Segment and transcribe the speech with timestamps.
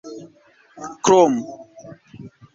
[1.03, 1.35] krom